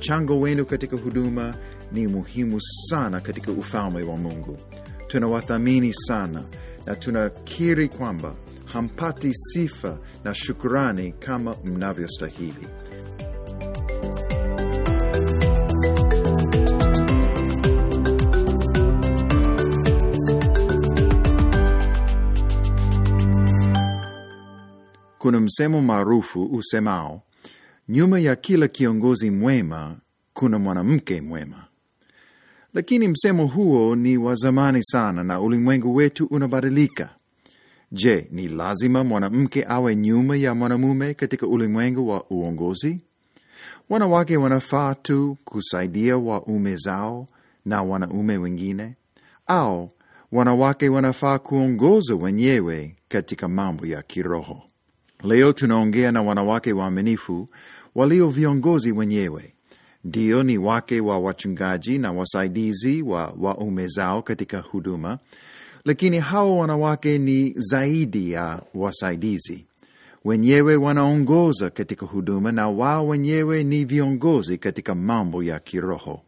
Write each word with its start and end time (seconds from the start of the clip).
Mchango 0.00 0.40
wenu 0.40 0.64
katika 0.66 0.96
huduma 0.96 1.54
ni 1.92 2.06
muhimu 2.06 2.60
sana 2.60 3.20
katika 3.20 3.52
ufalme 3.52 4.02
wa 4.02 4.16
Mungu. 4.16 4.56
Tunawathamini 5.06 5.94
sana 5.94 6.44
na 6.86 6.96
tunakiri 6.96 7.88
kwamba 7.88 8.36
hampati 8.64 9.34
sifa 9.34 9.98
na 10.24 10.34
shukurani 10.34 11.12
kama 11.12 11.56
mnavyostahili. 11.64 12.68
Kuna 25.18 25.40
msemo 25.40 25.82
maarufu 25.82 26.44
usemao, 26.44 27.22
nyuma 27.90 28.18
ya 28.20 28.36
kila 28.36 28.68
kiongozi 28.68 29.30
mwema 29.30 29.96
kuna 30.34 30.58
mwanamke 30.58 31.20
mwema. 31.20 31.64
Lakini 32.74 33.08
msemo 33.08 33.46
huo 33.46 33.96
ni 33.96 34.16
wa 34.16 34.34
zamani 34.34 34.84
sana 34.84 35.24
na 35.24 35.40
ulimwengu 35.40 35.94
wetu 35.94 36.26
unabadilika. 36.26 37.10
Je, 37.92 38.28
ni 38.32 38.48
lazima 38.48 39.04
mwanamke 39.04 39.64
awe 39.68 39.96
nyuma 39.96 40.36
ya 40.36 40.54
mwanamume 40.54 41.14
katika 41.14 41.46
ulimwengu 41.46 42.08
wa 42.08 42.24
uongozi? 42.30 43.00
Wanawake 43.88 44.36
wanafaa 44.36 44.94
tu 44.94 45.36
kusaidia 45.44 46.16
waume 46.18 46.76
zao 46.76 47.26
na 47.64 47.82
wanaume 47.82 48.36
wengine, 48.36 48.94
au 49.46 49.90
wanawake 50.32 50.88
wanafaa 50.88 51.38
kuongoza 51.38 52.14
wenyewe 52.14 52.96
katika 53.08 53.48
mambo 53.48 53.86
ya 53.86 54.02
kiroho? 54.02 54.62
Leo 55.24 55.52
tunaongea 55.52 56.12
na 56.12 56.22
wanawake 56.22 56.72
waaminifu 56.72 57.48
walio 57.94 58.30
viongozi 58.30 58.92
wenyewe, 58.92 59.54
ndio 60.04 60.42
ni 60.42 60.58
wake 60.58 61.00
wa 61.00 61.18
wachungaji 61.18 61.98
na 61.98 62.12
wasaidizi 62.12 63.02
wa 63.02 63.34
waume 63.40 63.86
zao 63.88 64.22
katika 64.22 64.58
huduma, 64.58 65.18
lakini 65.84 66.18
hawa 66.18 66.56
wanawake 66.56 67.18
ni 67.18 67.52
zaidi 67.56 68.32
ya 68.32 68.62
wasaidizi. 68.74 69.64
Wenyewe 70.24 70.76
wanaongoza 70.76 71.70
katika 71.70 72.06
huduma 72.06 72.52
na 72.52 72.68
wao 72.68 73.08
wenyewe 73.08 73.64
ni 73.64 73.84
viongozi 73.84 74.58
katika 74.58 74.94
mambo 74.94 75.42
ya 75.42 75.58
kiroho. 75.58 76.22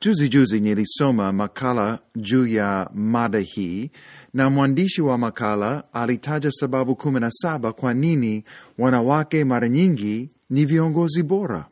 Juzi 0.00 0.28
juzi 0.28 0.60
nilisoma 0.60 1.32
makala 1.32 1.98
juu 2.16 2.46
ya 2.46 2.90
mada 2.94 3.38
hii 3.38 3.90
na 4.34 4.50
mwandishi 4.50 5.02
wa 5.02 5.18
makala 5.18 5.84
alitaja 5.92 6.50
sababu 6.52 6.96
kumi 6.96 7.20
na 7.20 7.30
saba 7.30 7.72
kwa 7.72 7.94
nini 7.94 8.44
wanawake 8.78 9.44
mara 9.44 9.68
nyingi 9.68 10.30
ni 10.50 10.64
viongozi 10.64 11.22
bora. 11.22 11.66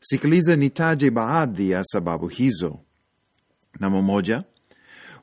Sikiliza 0.00 0.56
nitaje 0.56 1.10
baadhi 1.10 1.70
ya 1.70 1.84
sababu 1.84 2.28
hizo. 2.28 2.78
Namba 3.80 4.02
moja, 4.02 4.44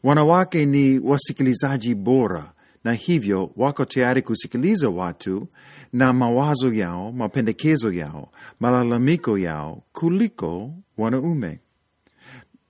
wanawake 0.04 0.66
ni 0.66 1.00
wasikilizaji 1.00 1.96
bora 1.96 2.52
na 2.84 2.94
hivyo 2.94 3.52
wako 3.56 3.86
tayari 3.86 4.22
kusikiliza 4.22 4.90
watu 4.90 5.48
na 5.94 6.14
mawazo 6.14 6.74
yao, 6.74 7.12
mapendekezo 7.12 7.92
yao, 7.94 8.32
malalamiko 8.60 9.38
yao 9.38 9.84
kuliko 9.92 10.74
wanaume. 10.98 11.60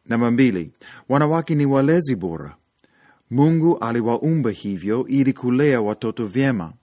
Namba 0.09 0.31
mbili, 0.31 0.71
wanawake 1.09 1.55
ni 1.55 1.65
walezi 1.65 2.15
bora. 2.15 2.55
Mungu 3.31 3.77
aliwaumba 3.77 4.49
hivyo 4.51 5.07
ili 5.07 5.33
kulea 5.33 5.81
watoto 5.81 6.27
vyema, 6.27 6.73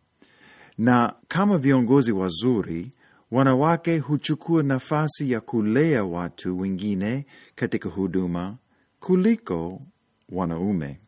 na 0.79 1.15
kama 1.29 1.59
viongozi 1.59 2.13
wazuri, 2.13 2.91
wanawake 3.31 3.99
huchukua 3.99 4.63
nafasi 4.63 5.31
ya 5.33 5.41
kulea 5.41 6.05
watu 6.05 6.59
wengine 6.61 7.27
katika 7.55 7.89
huduma 7.89 8.57
kuliko 9.01 9.81
wanaume. 10.29 11.01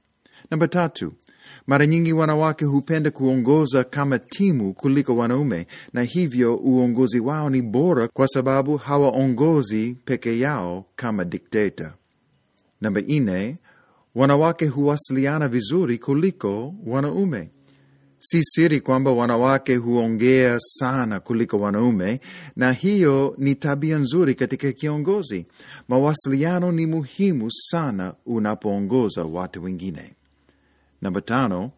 Namba 0.51 0.69
tatu, 0.69 1.13
mara 1.67 1.87
nyingi 1.87 2.13
wanawake 2.13 2.65
hupenda 2.65 3.11
kuongoza 3.11 3.85
kama 3.85 4.19
timu 4.19 4.75
kuliko 4.75 5.17
wanaume, 5.17 5.67
na 5.93 6.03
hivyo 6.03 6.57
uongozi 6.57 7.21
wao 7.21 7.51
ni 7.51 7.63
bora 7.63 8.09
kwa 8.09 8.29
sababu 8.29 8.77
hawaongozi 8.77 9.97
peke 10.05 10.39
yao 10.39 10.85
kama 10.97 11.25
dikteta. 11.25 11.95
Namba 12.81 13.01
nne, 13.01 13.57
wanawake 14.15 14.67
huwasiliana 14.67 15.49
vizuri 15.49 15.99
kuliko 15.99 16.75
wanaume. 16.87 17.51
Si 18.19 18.45
siri 18.45 18.81
kwamba 18.81 19.11
wanawake 19.13 19.77
huongea 19.77 20.57
sana 20.61 21.21
kuliko 21.21 21.61
wanaume, 21.61 22.21
na 22.57 22.73
hiyo 22.73 23.35
ni 23.39 23.55
tabia 23.55 23.99
nzuri 23.99 24.35
katika 24.35 24.73
kiongozi. 24.73 25.47
Mawasiliano 25.89 26.73
ni 26.73 26.87
muhimu 26.87 27.51
sana 27.51 28.15
unapoongoza 28.27 29.25
watu 29.25 29.65
wengine. 29.65 30.15
Namba 31.03 31.21
tano, 31.21 31.71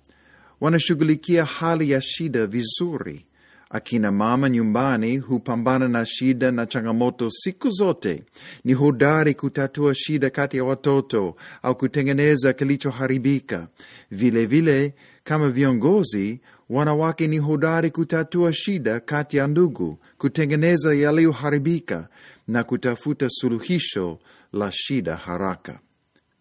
wanashughulikia 0.61 1.45
hali 1.45 1.91
ya 1.91 2.01
shida 2.01 2.47
vizuri. 2.47 3.25
Akina 3.71 4.13
mama 4.13 4.49
nyumbani 4.49 5.17
hupambana 5.19 5.89
na 5.89 6.07
shida 6.07 6.51
na 6.53 6.67
changamoto 6.67 7.31
siku 7.31 7.71
zote. 7.71 8.23
Ni 8.65 8.73
hodari 8.73 9.35
kutatua 9.35 9.95
shida 9.95 10.31
kati 10.31 10.57
ya 10.57 10.65
watoto 10.65 11.37
au 11.63 11.77
kutengeneza 11.77 12.53
kilichoharibika. 12.53 13.69
Vilevile, 14.11 14.95
kama 15.25 15.51
viongozi, 15.51 16.41
wanawake 16.71 17.27
ni 17.27 17.39
hodari 17.39 17.91
kutatua 17.91 18.53
shida 18.53 19.01
kati 19.01 19.37
ya 19.37 19.47
ndugu, 19.47 19.99
kutengeneza 20.19 20.95
yaliyoharibika 20.95 22.09
na 22.49 22.65
kutafuta 22.65 23.27
suluhisho 23.31 24.19
la 24.53 24.73
shida 24.73 25.17
haraka. 25.17 25.81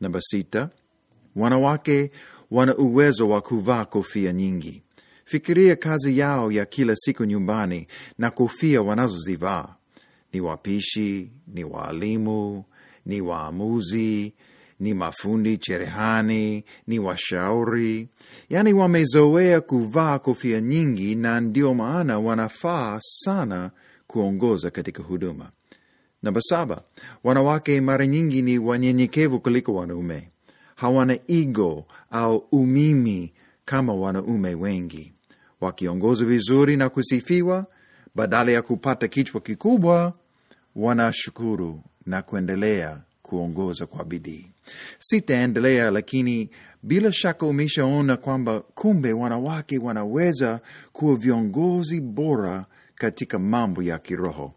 Namba 0.01 0.19
sita, 0.21 0.69
wanawake 1.35 2.11
wana 2.51 2.77
uwezo 2.77 3.29
wa 3.29 3.41
kuvaa 3.41 3.85
kofia 3.85 4.33
nyingi. 4.33 4.83
Fikiria 5.29 5.75
kazi 5.75 6.17
yao 6.19 6.51
ya 6.51 6.65
kila 6.65 6.95
siku 6.95 7.25
nyumbani 7.25 7.88
na 8.17 8.31
kofia 8.31 8.81
wanazozivaa. 8.81 9.75
Ni 10.33 10.41
wapishi, 10.41 11.31
ni 11.47 11.63
waalimu, 11.63 12.63
ni 13.05 13.21
waamuzi, 13.21 14.33
ni 14.79 14.93
mafundi 14.93 15.57
cherehani, 15.57 16.63
ni 16.88 16.99
washauri. 16.99 18.07
Yaani 18.49 18.73
wamezoea 18.73 19.61
kuvaa 19.61 20.19
kofia 20.19 20.61
nyingi, 20.61 21.15
na 21.15 21.41
ndio 21.41 21.73
maana 21.73 22.19
wanafaa 22.19 22.99
sana 23.01 23.71
kuongoza 24.07 24.71
katika 24.71 25.03
huduma. 25.03 25.51
Namba 26.23 26.41
saba, 26.41 26.81
wanawake 27.23 27.81
mara 27.81 28.07
nyingi 28.07 28.41
ni 28.41 28.57
wanyenyekevu 28.59 29.39
kuliko 29.39 29.73
wanaume. 29.75 30.29
Hawana 30.75 31.19
ego 31.27 31.85
au 32.11 32.38
umimi 32.51 33.33
kama 33.65 33.94
wanaume 33.94 34.55
wengi. 34.55 35.13
Wakiongoza 35.62 36.25
vizuri 36.25 36.78
na 36.78 36.90
kusifiwa, 36.90 37.66
badala 38.16 38.51
ya 38.51 38.62
kupata 38.62 39.07
kichwa 39.07 39.41
kikubwa, 39.41 40.13
wanashukuru 40.75 41.81
na 42.06 42.22
kuendelea 42.22 43.01
kuongoza 43.22 43.85
kwa 43.85 44.06
bidii. 44.06 44.47
Sitaendelea, 45.00 45.91
lakini 45.91 46.50
bila 46.84 47.12
shaka 47.13 47.45
umeshaona 47.45 48.18
kwamba 48.18 48.59
kumbe 48.59 49.13
wanawake 49.13 49.78
wanaweza 49.78 50.59
kuwa 50.94 51.16
viongozi 51.16 52.01
bora 52.01 52.66
katika 52.95 53.39
mambo 53.39 53.83
ya 53.83 54.00
kiroho. 54.00 54.53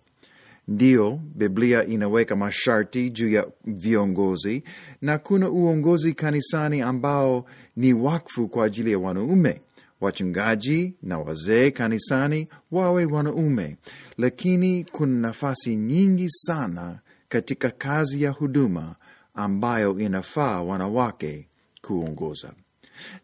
Ndiyo, 0.69 1.20
Biblia 1.35 1.87
inaweka 1.87 2.37
masharti 2.37 3.11
juu 3.11 3.31
ya 3.31 3.46
viongozi, 3.64 4.62
na 5.03 5.19
kuna 5.19 5.49
uongozi 5.50 6.14
kanisani 6.14 6.81
ambao 6.81 7.44
ni 7.76 7.93
wakfu 7.93 8.49
kwa 8.49 8.64
ajili 8.64 8.93
ya 8.93 8.99
wanaume. 8.99 9.61
Wachungaji 10.00 10.94
na 11.02 11.19
wazee 11.19 11.70
kanisani 11.70 12.49
wawe 12.70 13.05
wanaume, 13.05 13.76
lakini 14.19 14.85
kuna 14.93 15.29
nafasi 15.29 15.76
nyingi 15.76 16.31
sana 16.31 16.99
katika 17.29 17.70
kazi 17.70 18.23
ya 18.23 18.31
huduma 18.31 18.97
ambayo 19.35 19.99
inafaa 19.99 20.62
wanawake 20.62 21.49
kuongoza. 21.82 22.52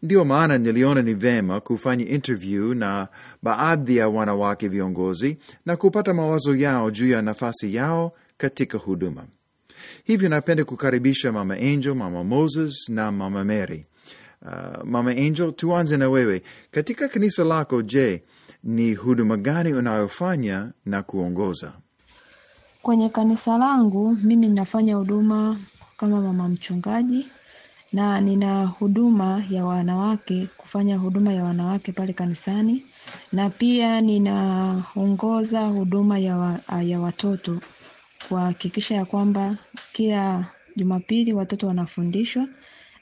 Ndiyo 0.03 0.25
maana 0.25 0.57
niliona 0.57 1.01
ni 1.01 1.13
vema 1.13 1.59
kufanya 1.59 2.05
interview 2.07 2.73
na 2.73 3.07
baadhi 3.43 3.97
ya 3.97 4.09
wanawake 4.09 4.67
viongozi 4.67 5.37
na 5.65 5.75
kupata 5.77 6.13
mawazo 6.13 6.55
yao 6.55 6.91
juu 6.91 7.07
ya 7.09 7.21
nafasi 7.21 7.75
yao 7.75 8.11
katika 8.37 8.77
huduma. 8.77 9.25
Hivyo 10.03 10.29
napenda 10.29 10.65
kukaribisha 10.65 11.31
Mama 11.31 11.53
Angel, 11.53 11.95
Mama 11.95 12.23
Moses 12.23 12.89
na 12.89 13.11
Mama 13.11 13.43
Mary. 13.43 13.85
Uh, 14.47 14.83
Mama 14.83 15.11
Angel, 15.11 15.51
tuanze 15.53 15.97
na 15.97 16.09
wewe. 16.09 16.41
Katika 16.71 17.07
kanisa 17.07 17.43
lako, 17.43 17.81
je, 17.81 18.23
ni 18.63 18.93
huduma 18.93 19.37
gani 19.37 19.73
unayofanya 19.73 20.71
na 20.85 21.03
kuongoza? 21.03 21.73
Kwenye 22.81 23.09
kanisa 23.09 23.57
langu 23.57 24.17
mimi 24.23 24.47
ninafanya 24.47 24.95
huduma 24.95 25.57
kama 25.97 26.21
mama 26.21 26.47
mchungaji 26.49 27.27
na 27.93 28.21
nina 28.21 28.65
huduma 28.65 29.43
ya 29.49 29.65
wanawake, 29.65 30.47
kufanya 30.57 30.97
huduma 30.97 31.33
ya 31.33 31.43
wanawake 31.43 31.91
pale 31.91 32.13
kanisani 32.13 32.83
na 33.31 33.49
pia 33.49 34.01
ninaongoza 34.01 35.65
huduma 35.67 36.19
ya, 36.19 36.37
wa, 36.37 36.59
ya 36.83 36.99
watoto 36.99 37.59
kuhakikisha 38.29 38.95
ya 38.95 39.05
kwamba 39.05 39.55
kila 39.93 40.45
Jumapili 40.77 41.33
watoto 41.33 41.67
wanafundishwa 41.67 42.47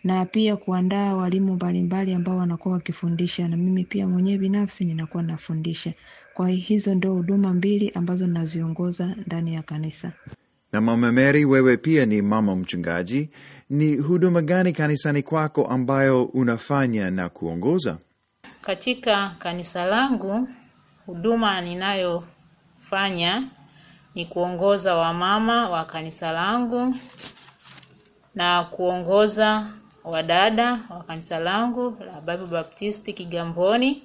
na 0.05 0.25
pia 0.25 0.55
kuandaa 0.57 1.13
walimu 1.13 1.55
mbalimbali 1.55 2.13
ambao 2.13 2.37
wanakuwa 2.37 2.73
wakifundisha 2.73 3.47
na 3.47 3.57
mimi 3.57 3.83
pia 3.83 4.07
mwenyewe 4.07 4.37
binafsi 4.37 4.85
ninakuwa 4.85 5.23
nafundisha. 5.23 5.93
Kwa 6.33 6.49
hizo 6.49 6.95
ndio 6.95 7.13
huduma 7.13 7.53
mbili 7.53 7.91
ambazo 7.95 8.27
naziongoza 8.27 9.15
ndani 9.25 9.53
ya 9.55 9.61
kanisa. 9.63 10.13
Na 10.73 10.81
Mama 10.81 11.11
Mary, 11.11 11.45
wewe 11.45 11.77
pia 11.77 12.05
ni 12.05 12.21
mama 12.21 12.55
mchungaji. 12.55 13.29
Ni 13.69 13.97
huduma 13.97 14.41
gani 14.41 14.73
kanisani 14.73 15.23
kwako 15.23 15.65
ambayo 15.65 16.23
unafanya 16.23 17.11
na 17.11 17.29
kuongoza? 17.29 17.97
Katika 18.61 19.29
kanisa 19.39 19.85
langu 19.85 20.47
huduma 21.05 21.61
ninayofanya 21.61 23.43
ni 24.15 24.25
kuongoza 24.25 24.95
wamama 24.95 25.69
wa 25.69 25.85
kanisa 25.85 26.31
langu 26.31 26.95
na 28.35 28.63
kuongoza 28.63 29.67
wadada 30.05 30.79
wa 30.89 31.03
kanisa 31.03 31.39
langu 31.39 31.97
la 32.05 32.21
Bible 32.21 32.47
Baptisti 32.51 33.13
Kigamboni. 33.13 34.03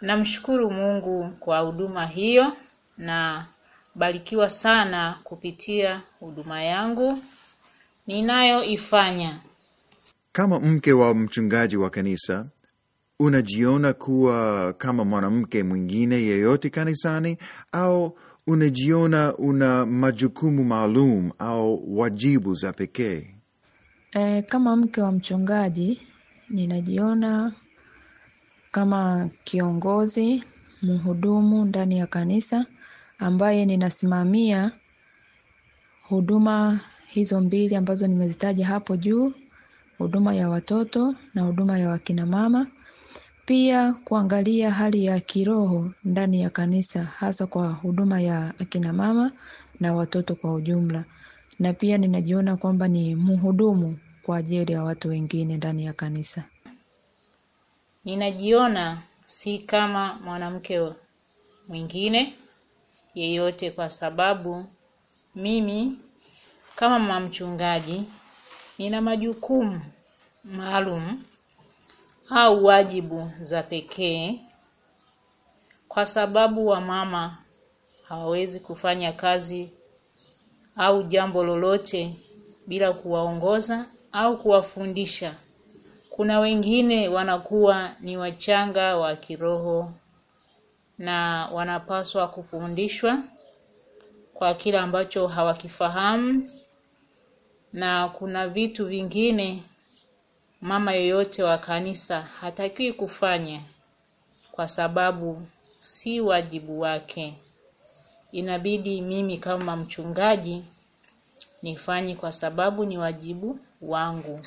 Namshukuru 0.00 0.70
Mungu 0.70 1.30
kwa 1.40 1.58
huduma 1.58 2.06
hiyo 2.06 2.52
na 2.98 3.46
barikiwa 3.94 4.50
sana 4.50 5.18
kupitia 5.24 6.00
huduma 6.20 6.62
yangu 6.62 7.18
ninayoifanya. 8.06 9.36
Kama 10.32 10.60
mke 10.60 10.92
wa 10.92 11.14
mchungaji 11.14 11.76
wa 11.76 11.90
kanisa, 11.90 12.46
unajiona 13.20 13.92
kuwa 13.92 14.72
kama 14.72 15.04
mwanamke 15.04 15.62
mwingine 15.62 16.16
yeyote 16.16 16.70
kanisani 16.70 17.38
au 17.72 18.18
unajiona 18.46 19.36
una 19.36 19.86
majukumu 19.86 20.64
maalum 20.64 21.30
au 21.38 21.98
wajibu 21.98 22.54
za 22.54 22.72
pekee? 22.72 23.33
E, 24.16 24.42
kama 24.42 24.76
mke 24.76 25.00
wa 25.02 25.12
mchungaji 25.12 26.00
ninajiona 26.50 27.52
kama 28.72 29.28
kiongozi 29.44 30.44
mhudumu 30.82 31.64
ndani 31.64 31.98
ya 31.98 32.06
kanisa 32.06 32.66
ambaye 33.18 33.64
ninasimamia 33.66 34.70
huduma 36.08 36.80
hizo 37.06 37.40
mbili 37.40 37.76
ambazo 37.76 38.06
nimezitaja 38.06 38.66
hapo 38.66 38.96
juu, 38.96 39.32
huduma 39.98 40.34
ya 40.34 40.48
watoto 40.50 41.14
na 41.34 41.42
huduma 41.42 41.78
ya 41.78 41.88
wakina 41.88 42.26
mama. 42.26 42.66
Pia 43.46 43.92
kuangalia 43.92 44.70
hali 44.70 45.04
ya 45.04 45.20
kiroho 45.20 45.90
ndani 46.04 46.40
ya 46.40 46.50
kanisa 46.50 47.02
hasa 47.04 47.46
kwa 47.46 47.68
huduma 47.68 48.20
ya 48.20 48.52
akina 48.60 48.92
mama 48.92 49.32
na 49.80 49.92
watoto 49.94 50.34
kwa 50.34 50.54
ujumla. 50.54 51.04
Na 51.58 51.72
pia 51.72 51.98
ninajiona 51.98 52.56
kwamba 52.56 52.88
ni 52.88 53.14
mhudumu 53.14 53.96
kwa 54.26 54.36
ajili 54.36 54.72
ya 54.72 54.82
watu 54.82 55.08
wengine 55.08 55.56
ndani 55.56 55.84
ya 55.84 55.92
kanisa. 55.92 56.44
Ninajiona 58.04 59.02
si 59.26 59.58
kama 59.58 60.14
mwanamke 60.14 60.92
mwingine 61.68 62.34
yeyote 63.14 63.70
kwa 63.70 63.90
sababu 63.90 64.66
mimi 65.34 65.98
kama 66.76 66.98
mama 66.98 67.20
mchungaji 67.20 68.04
nina 68.78 69.00
majukumu 69.00 69.80
maalum 70.44 71.22
au 72.30 72.64
wajibu 72.64 73.30
za 73.40 73.62
pekee 73.62 74.40
kwa 75.88 76.06
sababu 76.06 76.66
wamama 76.66 77.38
hawawezi 78.08 78.60
kufanya 78.60 79.12
kazi 79.12 79.70
au 80.76 81.02
jambo 81.02 81.44
lolote 81.44 82.16
bila 82.66 82.92
kuwaongoza 82.92 83.86
au 84.14 84.36
kuwafundisha. 84.38 85.34
Kuna 86.10 86.40
wengine 86.40 87.08
wanakuwa 87.08 87.90
ni 88.00 88.16
wachanga 88.16 88.96
wa 88.96 89.16
kiroho 89.16 89.92
na 90.98 91.48
wanapaswa 91.52 92.28
kufundishwa 92.28 93.18
kwa 94.34 94.54
kile 94.54 94.78
ambacho 94.78 95.26
hawakifahamu, 95.26 96.50
na 97.72 98.08
kuna 98.08 98.48
vitu 98.48 98.86
vingine 98.86 99.62
mama 100.60 100.92
yoyote 100.94 101.42
wa 101.42 101.58
kanisa 101.58 102.22
hatakiwi 102.22 102.92
kufanya 102.92 103.60
kwa 104.52 104.68
sababu 104.68 105.42
si 105.78 106.20
wajibu 106.20 106.80
wake. 106.80 107.34
Inabidi 108.32 109.00
mimi 109.00 109.38
kama 109.38 109.76
mchungaji 109.76 110.64
nifanye 111.64 112.14
kwa 112.16 112.32
sababu 112.32 112.84
ni 112.84 112.98
wajibu 112.98 113.58
wangu 113.82 114.40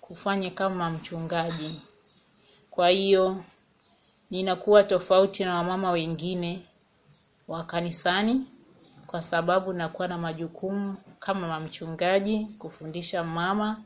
kufanya 0.00 0.50
kama 0.50 0.90
mchungaji. 0.90 1.80
Kwa 2.70 2.88
hiyo 2.88 3.42
ninakuwa 4.30 4.82
tofauti 4.84 5.44
na 5.44 5.54
wamama 5.54 5.90
wengine 5.90 6.60
wa 7.48 7.64
kanisani 7.64 8.44
kwa 9.06 9.22
sababu 9.22 9.72
nakuwa 9.72 10.08
na 10.08 10.18
majukumu 10.18 10.96
kama 11.18 11.60
mchungaji 11.60 12.46
kufundisha 12.58 13.24
mama 13.24 13.82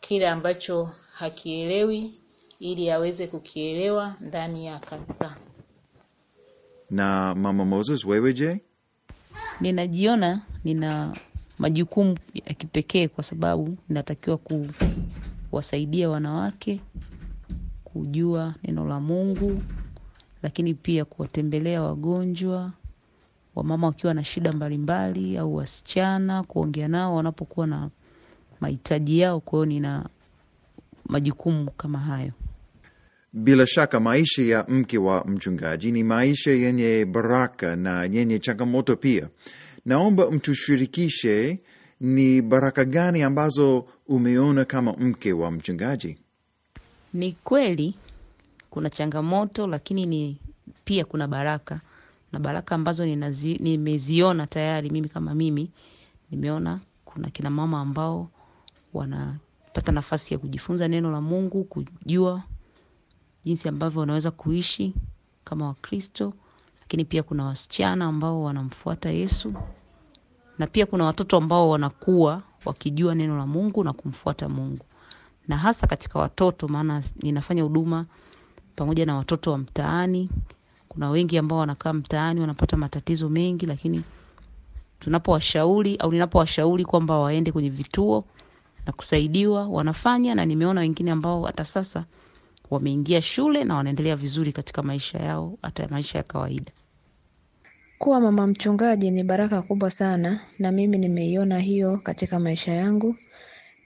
kile 0.00 0.28
ambacho 0.28 0.90
hakielewi 1.12 2.14
ili 2.60 2.90
aweze 2.90 3.26
kukielewa 3.26 4.14
ndani 4.20 4.66
ya 4.66 4.78
kanisa. 4.78 5.36
Na 6.90 7.34
Mama 7.34 7.64
Moses, 7.64 8.04
wewe 8.04 8.32
je? 8.32 8.60
Ninajiona 9.60 10.40
nina 10.64 11.16
majukumu 11.58 12.16
ya 12.34 12.54
kipekee 12.54 13.08
kwa 13.08 13.24
sababu 13.24 13.76
inatakiwa 13.90 14.38
kuwasaidia 15.50 16.10
wanawake 16.10 16.80
kujua 17.84 18.54
neno 18.64 18.88
la 18.88 19.00
Mungu, 19.00 19.62
lakini 20.42 20.74
pia 20.74 21.04
kuwatembelea 21.04 21.82
wagonjwa, 21.82 22.72
wamama 23.54 23.86
wakiwa 23.86 24.14
na 24.14 24.24
shida 24.24 24.52
mbalimbali 24.52 25.38
au 25.38 25.56
wasichana, 25.56 26.42
kuongea 26.42 26.88
nao 26.88 27.14
wanapokuwa 27.14 27.66
na 27.66 27.90
mahitaji 28.60 29.18
yao. 29.18 29.40
Kwa 29.40 29.58
hiyo 29.58 29.66
nina 29.66 30.08
majukumu 31.06 31.70
kama 31.70 31.98
hayo. 31.98 32.32
Bila 33.32 33.66
shaka 33.66 34.00
maisha 34.00 34.42
ya 34.42 34.64
mke 34.68 34.98
wa 34.98 35.24
mchungaji 35.24 35.92
ni 35.92 36.04
maisha 36.04 36.50
yenye 36.50 37.04
baraka 37.04 37.76
na 37.76 38.04
yenye 38.04 38.38
changamoto 38.38 38.96
pia. 38.96 39.28
Naomba 39.84 40.30
mtushirikishe 40.30 41.60
ni 42.00 42.42
baraka 42.42 42.84
gani 42.84 43.22
ambazo 43.22 43.84
umeona 44.08 44.64
kama 44.64 44.92
mke 44.92 45.32
wa 45.32 45.50
mchungaji? 45.50 46.18
Ni 47.14 47.32
kweli 47.32 47.94
kuna 48.70 48.90
changamoto, 48.90 49.66
lakini 49.66 50.06
ni 50.06 50.40
pia 50.84 51.04
kuna 51.04 51.28
baraka 51.28 51.80
na 52.32 52.38
baraka 52.38 52.74
ambazo 52.74 53.06
ninazi, 53.06 53.54
nimeziona 53.54 54.46
tayari. 54.46 54.90
Mimi 54.90 55.08
kama 55.08 55.34
mimi 55.34 55.70
nimeona 56.30 56.80
kuna 57.04 57.30
kina 57.30 57.50
mama 57.50 57.80
ambao 57.80 58.30
wanapata 58.94 59.92
nafasi 59.92 60.34
ya 60.34 60.38
kujifunza 60.40 60.88
neno 60.88 61.10
la 61.10 61.20
Mungu, 61.20 61.64
kujua 61.64 62.42
jinsi 63.44 63.68
ambavyo 63.68 64.00
wanaweza 64.00 64.30
kuishi 64.30 64.94
kama 65.44 65.66
Wakristo, 65.66 66.34
lakini 66.88 67.04
pia 67.04 67.22
kuna 67.22 67.44
wasichana 67.44 68.04
ambao 68.04 68.42
wanamfuata 68.42 69.10
Yesu 69.10 69.54
na 70.58 70.66
pia 70.66 70.86
kuna 70.86 71.04
watoto 71.04 71.36
ambao 71.36 71.70
wanakuwa 71.70 72.42
wakijua 72.64 73.14
neno 73.14 73.36
la 73.38 73.46
Mungu 73.46 73.84
na 73.84 73.92
kumfuata 73.92 74.48
Mungu, 74.48 74.84
na 75.48 75.56
hasa 75.56 75.86
katika 75.86 76.18
watoto, 76.18 76.68
maana 76.68 77.02
ninafanya 77.22 77.62
huduma 77.62 78.06
pamoja 78.76 79.06
na 79.06 79.16
watoto 79.16 79.52
wa 79.52 79.58
mtaani. 79.58 80.30
Kuna 80.88 81.10
wengi 81.10 81.38
ambao 81.38 81.58
wanakaa 81.58 81.92
mtaani 81.92 82.40
wanapata 82.40 82.76
matatizo 82.76 83.28
mengi, 83.28 83.66
lakini 83.66 84.02
tunapowashauri 85.00 85.96
au 85.96 86.12
ninapowashauri 86.12 86.84
kwamba 86.84 87.18
waende 87.18 87.52
kwenye 87.52 87.70
vituo 87.70 88.24
na 88.86 88.92
kusaidiwa, 88.92 89.66
wanafanya, 89.68 90.34
na 90.34 90.44
nimeona 90.44 90.80
wengine 90.80 91.10
ambao 91.10 91.42
hata 91.44 91.64
sasa 91.64 92.04
wameingia 92.70 93.22
shule 93.22 93.64
na 93.64 93.74
wanaendelea 93.74 94.16
vizuri 94.16 94.52
katika 94.52 94.82
maisha 94.82 95.18
yao, 95.18 95.58
hata 95.62 95.88
maisha 95.88 96.18
ya 96.18 96.24
kawaida. 96.24 96.72
Kuwa 97.98 98.20
mama 98.20 98.46
mchungaji 98.46 99.10
ni 99.10 99.22
baraka 99.22 99.62
kubwa 99.62 99.90
sana, 99.90 100.40
na 100.58 100.72
mimi 100.72 100.98
nimeiona 100.98 101.58
hiyo 101.58 101.96
katika 101.96 102.38
maisha 102.40 102.72
yangu. 102.72 103.16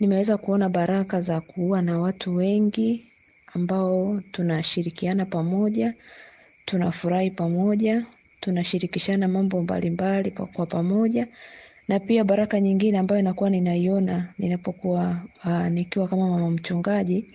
Nimeweza 0.01 0.39
kuona 0.39 0.69
baraka 0.69 1.21
za 1.21 1.41
kuwa 1.41 1.83
na 1.83 1.99
watu 2.01 2.37
wengi 2.37 3.07
ambao 3.55 4.21
tunashirikiana 4.33 5.27
pamoja, 5.27 5.95
tunafurahi 6.65 7.31
pamoja, 7.31 8.03
tunashirikishana 8.41 9.29
mambo 9.29 9.63
mbalimbali 9.63 10.31
kwa 10.31 10.67
pamoja, 10.67 11.27
na 11.89 12.01
pia 12.01 12.25
baraka 12.25 12.61
nyingine 12.61 12.99
ambayo 12.99 13.21
inakuwa 13.21 13.51
ninaiona 13.51 14.29
ninapokuwa 14.39 15.17
uh, 15.45 15.67
nikiwa 15.67 16.09
kama 16.09 16.29
mama 16.29 16.51
mchungaji, 16.51 17.27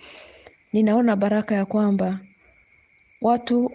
ninaona 0.72 1.16
baraka 1.16 1.54
ya 1.54 1.66
kwamba 1.66 2.18
watu 3.22 3.72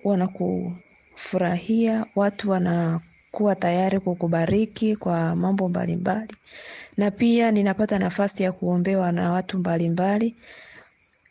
wanakufurahia, 1.14 2.06
watu 2.16 2.50
wanakuwa 2.50 3.56
tayari 3.56 4.00
kukubariki 4.00 4.96
kwa 4.96 5.36
mambo 5.36 5.70
mbalimbali, 5.70 6.36
na 6.98 7.12
pia 7.12 7.52
ninapata 7.52 8.00
nafasi 8.00 8.44
ya 8.44 8.52
kuombewa 8.52 9.12
na 9.12 9.32
watu 9.32 9.58
mbalimbali. 9.58 10.36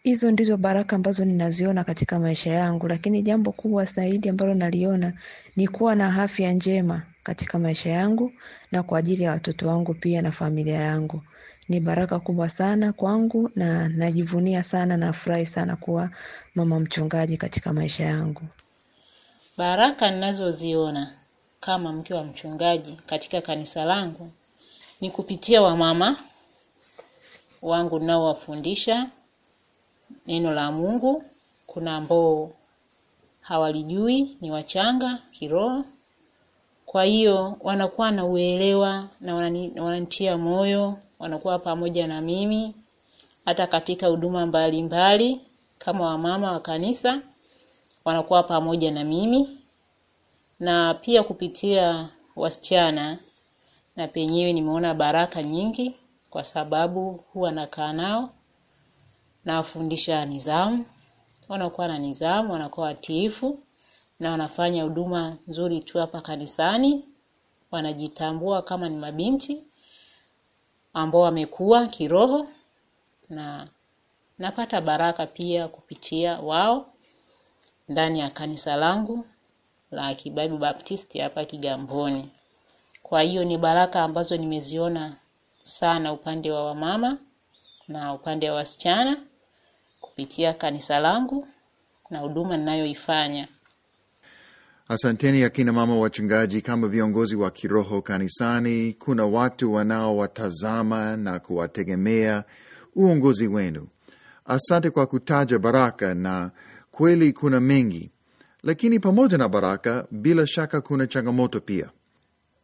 Hizo 0.02 0.30
ndizo 0.30 0.56
baraka 0.56 0.96
ambazo 0.96 1.24
ninaziona 1.24 1.84
katika 1.84 2.18
maisha 2.18 2.50
yangu, 2.52 2.88
lakini 2.88 3.22
jambo 3.22 3.52
kubwa 3.52 3.84
zaidi 3.84 4.28
ambalo 4.28 4.54
naliona 4.54 5.12
ni 5.56 5.68
kuwa 5.68 5.94
na 5.94 6.22
afya 6.22 6.52
njema 6.52 7.02
katika 7.22 7.58
maisha 7.58 7.90
yangu 7.90 8.32
na 8.72 8.82
kwa 8.82 8.98
ajili 8.98 9.22
ya 9.22 9.30
watoto 9.30 9.68
wangu 9.68 9.94
pia 9.94 10.22
na 10.22 10.32
familia 10.32 10.78
yangu. 10.78 11.22
Ni 11.68 11.80
baraka 11.80 12.18
kubwa 12.20 12.48
sana 12.48 12.92
kwangu 12.92 13.50
na 13.56 13.88
najivunia 13.88 14.62
sana 14.62 14.96
na 14.96 15.12
furahi 15.12 15.46
sana 15.46 15.76
kuwa 15.76 16.10
mama 16.54 16.80
mchungaji 16.80 17.36
katika 17.36 17.72
maisha 17.72 18.04
yangu. 18.04 18.42
Baraka 19.56 20.10
ninazoziona 20.10 21.12
kama 21.60 21.92
mke 21.92 22.14
wa 22.14 22.24
mchungaji 22.24 22.98
katika 23.06 23.40
kanisa 23.40 23.84
langu 23.84 24.30
ni 25.00 25.10
kupitia 25.10 25.62
wamama 25.62 26.16
wangu 27.62 27.98
ninaowafundisha 27.98 29.10
neno 30.26 30.52
la 30.52 30.72
Mungu. 30.72 31.24
Kuna 31.66 31.96
ambao 31.96 32.50
hawalijui, 33.40 34.36
ni 34.40 34.50
wachanga 34.50 35.18
kiroho, 35.30 35.84
kwa 36.86 37.04
hiyo 37.04 37.56
wanakuwa 37.60 38.10
na 38.10 38.24
uelewa 38.24 39.08
na 39.20 39.34
wanani- 39.34 39.80
wananitia 39.80 40.38
moyo, 40.38 40.98
wanakuwa 41.18 41.58
pamoja 41.58 42.06
na 42.06 42.20
mimi 42.20 42.74
hata 43.44 43.66
katika 43.66 44.06
huduma 44.06 44.46
mbalimbali 44.46 45.40
kama 45.78 46.04
wamama 46.06 46.52
wa 46.52 46.60
kanisa 46.60 47.20
wanakuwa 48.04 48.42
pamoja 48.42 48.90
na 48.90 49.04
mimi, 49.04 49.58
na 50.60 50.94
pia 50.94 51.22
kupitia 51.22 52.08
wasichana 52.36 53.18
na 53.96 54.08
penyewe 54.08 54.52
nimeona 54.52 54.94
baraka 54.94 55.42
nyingi, 55.42 55.96
kwa 56.30 56.44
sababu 56.44 57.20
huwa 57.32 57.52
nakaa 57.52 57.92
nao 57.92 58.30
nawafundisha 59.44 60.24
nidhamu, 60.26 60.86
wanakuwa 61.48 61.88
na 61.88 61.98
nidhamu, 61.98 62.52
wanakuwa 62.52 62.86
watiifu 62.86 63.58
na 64.20 64.30
wanafanya 64.30 64.82
huduma 64.84 65.36
nzuri 65.48 65.80
tu 65.80 65.98
hapa 65.98 66.20
kanisani, 66.20 67.04
wanajitambua 67.70 68.62
kama 68.62 68.88
ni 68.88 68.96
mabinti 68.96 69.66
ambao 70.94 71.20
wamekuwa 71.20 71.86
kiroho, 71.86 72.46
na 73.30 73.68
napata 74.38 74.80
baraka 74.80 75.26
pia 75.26 75.68
kupitia 75.68 76.40
wao 76.40 76.92
ndani 77.88 78.20
ya 78.20 78.30
kanisa 78.30 78.76
langu 78.76 79.26
la 79.90 80.14
Kibabi 80.14 80.56
Baptisti 80.56 81.18
hapa 81.18 81.44
Kigamboni. 81.44 82.30
Kwa 83.02 83.22
hiyo 83.22 83.44
ni 83.44 83.58
baraka 83.58 84.02
ambazo 84.02 84.36
nimeziona 84.36 85.16
sana 85.64 86.12
upande 86.12 86.50
wa 86.50 86.66
wamama 86.66 87.18
na 87.88 88.14
upande 88.14 88.50
wa 88.50 88.56
wasichana 88.56 89.16
kupitia 90.00 90.54
kanisa 90.54 90.98
langu 90.98 91.48
na 92.10 92.18
huduma 92.18 92.56
ninayoifanya. 92.56 93.48
Asanteni 94.88 95.42
akina 95.44 95.72
mama 95.72 95.96
wachungaji. 95.96 96.62
Kama 96.62 96.88
viongozi 96.88 97.36
wa 97.36 97.50
kiroho 97.50 98.02
kanisani, 98.02 98.92
kuna 98.92 99.26
watu 99.26 99.72
wanaowatazama 99.72 101.16
na 101.16 101.38
kuwategemea 101.38 102.44
uongozi 102.96 103.48
wenu. 103.48 103.88
Asante 104.46 104.90
kwa 104.90 105.06
kutaja 105.06 105.58
baraka, 105.58 106.14
na 106.14 106.50
kweli 106.92 107.32
kuna 107.32 107.60
mengi, 107.60 108.10
lakini 108.62 108.98
pamoja 109.00 109.38
na 109.38 109.48
baraka, 109.48 110.06
bila 110.10 110.46
shaka 110.46 110.80
kuna 110.80 111.06
changamoto 111.06 111.60
pia. 111.60 111.90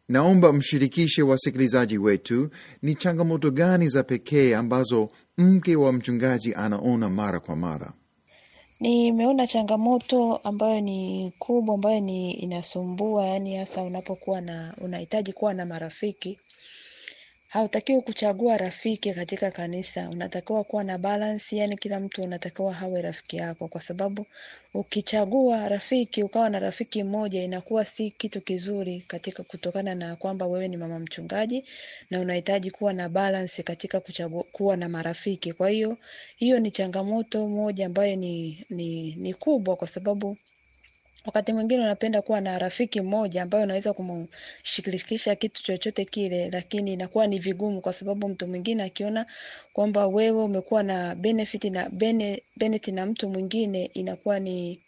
Naomba 0.09 0.53
mshirikishe 0.53 1.21
wasikilizaji 1.21 1.97
wetu 1.97 2.49
ni 2.81 2.95
changamoto 2.95 3.51
gani 3.51 3.87
za 3.89 4.03
pekee 4.03 4.55
ambazo 4.55 5.09
mke 5.37 5.75
wa 5.75 5.93
mchungaji 5.93 6.53
anaona 6.53 7.09
mara 7.09 7.39
kwa 7.39 7.55
mara. 7.55 7.93
Nimeona 8.79 9.47
changamoto 9.47 10.35
ambayo 10.37 10.81
ni 10.81 11.33
kubwa 11.39 11.75
ambayo 11.75 11.99
ni 11.99 12.31
inasumbua, 12.31 13.25
yani 13.25 13.55
hasa 13.55 13.81
unapokuwa 13.81 14.41
na 14.41 14.73
unahitaji 14.81 15.33
kuwa 15.33 15.53
na 15.53 15.65
marafiki. 15.65 16.39
Hautakiwi 17.49 18.01
kuchagua 18.01 18.57
rafiki 18.57 19.13
katika 19.13 19.51
kanisa, 19.51 20.09
unatakiwa 20.09 20.63
kuwa 20.63 20.83
na 20.83 20.97
balance, 20.97 21.55
yani 21.57 21.77
kila 21.77 21.99
mtu 21.99 22.23
unatakiwa 22.23 22.73
hawe 22.73 23.01
rafiki 23.01 23.37
yako, 23.37 23.67
kwa 23.67 23.81
sababu 23.81 24.25
ukichagua 24.73 25.69
rafiki 25.69 26.23
ukawa 26.23 26.49
na 26.49 26.59
rafiki 26.59 27.03
mmoja 27.03 27.43
inakuwa 27.43 27.85
si 27.85 28.11
kitu 28.11 28.41
kizuri 28.41 28.99
katika 29.07 29.43
kutokana 29.43 29.95
na 29.95 30.15
kwamba 30.15 30.47
wewe 30.47 30.67
ni 30.67 30.77
mama 30.77 30.99
mchungaji 30.99 31.65
na 32.09 32.19
unahitaji 32.19 32.71
kuwa 32.71 32.93
na 32.93 33.09
balance 33.09 33.63
katika 33.63 33.99
kuchagua 33.99 34.43
kuwa 34.43 34.77
na 34.77 34.89
marafiki. 34.89 35.53
Kwa 35.53 35.69
hiyo 35.69 35.97
hiyo 36.37 36.59
ni 36.59 36.71
changamoto 36.71 37.47
moja 37.47 37.85
ambayo 37.85 38.15
ni, 38.15 38.65
ni, 38.69 39.15
ni 39.15 39.33
kubwa 39.33 39.75
kwa 39.75 39.87
sababu 39.87 40.37
wakati 41.25 41.53
mwingine 41.53 41.83
unapenda 41.83 42.21
kuwa 42.21 42.41
na 42.41 42.59
rafiki 42.59 43.01
mmoja 43.01 43.43
ambaye 43.43 43.63
unaweza 43.63 43.93
kumshirikisha 43.93 45.35
kitu 45.35 45.63
chochote 45.63 46.05
kile, 46.05 46.49
lakini 46.49 46.93
inakuwa 46.93 47.27
ni 47.27 47.39
vigumu 47.39 47.81
kwa 47.81 47.93
sababu 47.93 48.29
mtu 48.29 48.47
mwingine 48.47 48.83
akiona 48.83 49.25
kwamba 49.73 50.07
wewe 50.07 50.43
umekuwa 50.43 50.83
na 50.83 51.15
benefit 51.15 51.63
na 51.63 51.89
bene, 51.89 52.43
benefit 52.57 52.93
na 52.93 53.05
mtu 53.05 53.29
mwingine 53.29 53.85
inakuwa 53.93 54.39
ni 54.39 54.79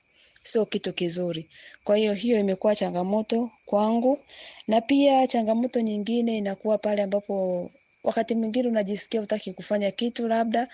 sio 0.44 0.66
kitu 0.66 0.94
kizuri. 0.94 1.50
Kwa 1.84 1.98
hiyo 1.98 2.14
hiyo 2.14 2.40
imekuwa 2.40 2.76
changamoto 2.76 3.52
kwangu, 3.66 4.20
na 4.68 4.82
pia 4.82 5.28
changamoto 5.28 5.82
nyingine 5.82 6.38
inakuwa 6.38 6.78
pale 6.78 7.02
ambapo 7.04 7.70
wakati 8.04 8.36
mwingine 8.36 8.68
unajisikia 8.68 9.22
utaki 9.22 9.54
kufanya 9.54 9.92
kitu 9.92 10.28
labda 10.28 10.68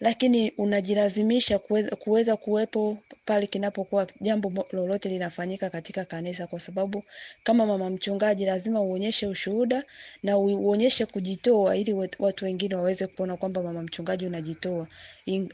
lakini 0.00 0.50
unajilazimisha 0.58 1.58
kuweza, 1.98 2.36
kuwepo 2.36 2.98
pale 3.26 3.46
kinapokuwa 3.46 4.06
jambo 4.20 4.66
lolote 4.72 5.08
linafanyika 5.08 5.70
katika 5.70 6.04
kanisa, 6.04 6.46
kwa 6.46 6.60
sababu 6.60 7.04
kama 7.44 7.66
mama 7.66 7.90
mchungaji 7.90 8.44
lazima 8.44 8.80
uonyeshe 8.80 9.26
ushuhuda 9.26 9.82
na 10.22 10.38
uonyeshe 10.38 11.06
kujitoa, 11.06 11.76
ili 11.76 11.92
watu 12.18 12.44
wengine 12.44 12.74
waweze 12.74 13.06
kuona 13.06 13.36
kwamba 13.36 13.62
mama 13.62 13.82
mchungaji 13.82 14.26
unajitoa, 14.26 14.86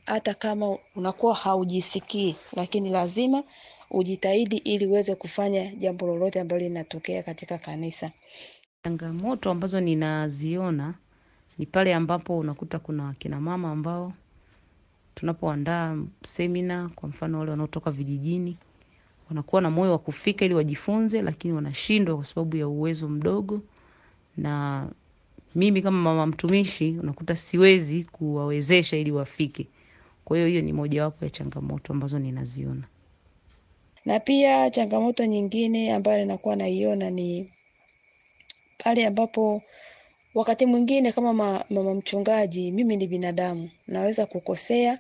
hata 0.06 0.34
kama 0.34 0.78
unakuwa 0.96 1.34
haujisikii, 1.34 2.36
lakini 2.56 2.90
lazima 2.90 3.42
ujitahidi 3.90 4.56
ili 4.56 4.86
uweze 4.86 5.14
kufanya 5.14 5.66
jambo 5.72 6.06
lolote 6.06 6.40
ambalo 6.40 6.62
linatokea 6.62 7.22
katika 7.22 7.58
kanisa. 7.58 8.10
Changamoto 8.84 9.50
ambazo 9.50 9.80
ninaziona 9.80 10.94
ni 11.58 11.66
pale 11.66 11.94
ambapo 11.94 12.38
unakuta 12.38 12.78
kuna 12.78 13.14
kina 13.18 13.40
mama 13.40 13.70
ambao 13.70 14.12
tunapoandaa 15.16 15.96
semina, 16.24 16.88
kwa 16.94 17.08
mfano 17.08 17.38
wale 17.38 17.50
wanaotoka 17.50 17.90
vijijini, 17.90 18.56
wanakuwa 19.28 19.62
na 19.62 19.70
moyo 19.70 19.92
wa 19.92 19.98
kufika 19.98 20.44
ili 20.44 20.54
wajifunze, 20.54 21.22
lakini 21.22 21.54
wanashindwa 21.54 22.16
kwa 22.16 22.24
sababu 22.24 22.56
ya 22.56 22.68
uwezo 22.68 23.08
mdogo, 23.08 23.60
na 24.36 24.86
mimi 25.54 25.82
kama 25.82 25.98
mama 26.02 26.26
mtumishi 26.26 26.96
unakuta 27.02 27.36
siwezi 27.36 28.04
kuwawezesha 28.04 28.96
ili 28.96 29.10
wafike. 29.12 29.66
Kwa 30.24 30.36
hiyo 30.36 30.48
hiyo 30.48 30.62
ni 30.62 30.72
mojawapo 30.72 31.24
ya 31.24 31.30
changamoto 31.30 31.92
ambazo 31.92 32.18
ninaziona. 32.18 32.82
Na 34.04 34.20
pia 34.20 34.70
changamoto 34.70 35.24
nyingine 35.26 35.94
ambayo 35.94 36.18
ninakuwa 36.18 36.56
naiona 36.56 37.10
ni 37.10 37.50
pale 38.78 39.06
ambapo 39.06 39.62
wakati 40.36 40.66
mwingine 40.66 41.12
kama 41.12 41.32
ma, 41.34 41.64
mama 41.70 41.94
mchungaji, 41.94 42.72
mimi 42.72 42.96
ni 42.96 43.06
binadamu, 43.06 43.70
naweza 43.86 44.26
kukosea 44.26 44.98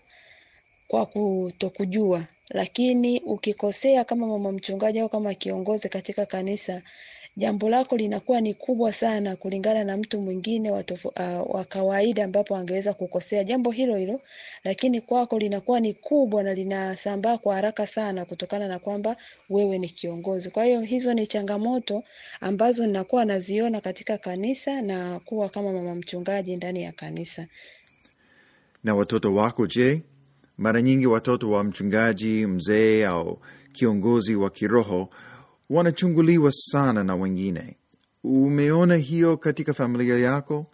kwa 0.88 1.06
kutokujua, 1.06 2.24
lakini 2.50 3.20
ukikosea 3.20 4.04
kama 4.04 4.26
mama 4.26 4.52
mchungaji 4.52 5.00
au 5.00 5.08
kama 5.08 5.34
kiongozi 5.34 5.88
katika 5.88 6.26
kanisa, 6.26 6.82
jambo 7.36 7.68
lako 7.68 7.96
linakuwa 7.96 8.40
ni 8.40 8.54
kubwa 8.54 8.92
sana 8.92 9.36
kulingana 9.36 9.84
na 9.84 9.96
mtu 9.96 10.20
mwingine 10.20 10.70
wa 10.70 10.84
wa 11.46 11.64
kawaida 11.64 12.24
ambapo 12.24 12.56
angeweza 12.56 12.92
kukosea 12.94 13.44
jambo 13.44 13.70
hilo 13.70 13.96
hilo, 13.96 14.20
lakini 14.64 15.00
kwako 15.00 15.38
linakuwa 15.38 15.80
ni 15.80 15.94
kubwa 15.94 16.42
na 16.42 16.54
linasambaa 16.54 17.38
kwa 17.38 17.54
haraka 17.54 17.86
sana 17.86 18.24
kutokana 18.24 18.68
na 18.68 18.78
kwamba 18.78 19.16
wewe 19.50 19.78
ni 19.78 19.88
kiongozi. 19.88 20.50
Kwa 20.50 20.64
hiyo 20.64 20.80
hizo 20.80 21.14
ni 21.14 21.26
changamoto 21.26 22.02
ambazo 22.40 22.86
ninakuwa 22.86 23.24
naziona 23.24 23.80
katika 23.80 24.18
kanisa 24.18 24.82
na 24.82 25.20
kuwa 25.20 25.48
kama 25.48 25.72
mama 25.72 25.94
mchungaji 25.94 26.56
ndani 26.56 26.82
ya 26.82 26.92
kanisa. 26.92 27.46
Na 28.84 28.94
watoto 28.94 29.34
wako 29.34 29.66
je? 29.66 30.02
Mara 30.58 30.82
nyingi 30.82 31.06
watoto 31.06 31.50
wa 31.50 31.64
mchungaji 31.64 32.46
mzee 32.46 33.04
au 33.06 33.38
kiongozi 33.72 34.36
wa 34.36 34.50
kiroho 34.50 35.08
wanachunguliwa 35.70 36.52
sana 36.52 37.04
na 37.04 37.14
wengine. 37.16 37.76
Umeona 38.24 38.96
hiyo 38.96 39.36
katika 39.36 39.74
familia 39.74 40.18
yako? 40.18 40.66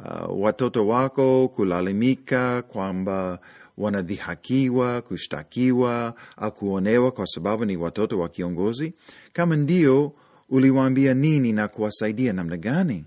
Uh, 0.00 0.42
watoto 0.42 0.86
wako 0.86 1.48
kulalamika 1.48 2.62
kwamba 2.62 3.38
wanadhihakiwa, 3.78 5.00
kushtakiwa 5.02 6.14
au 6.36 6.52
kuonewa 6.52 7.10
kwa 7.10 7.26
sababu 7.26 7.64
ni 7.64 7.76
watoto 7.76 8.18
wa 8.18 8.28
kiongozi? 8.28 8.92
Kama 9.32 9.56
ndio, 9.56 10.12
uliwaambia 10.50 11.14
nini 11.14 11.52
na 11.52 11.68
kuwasaidia 11.68 12.32
namna 12.32 12.56
gani? 12.56 13.04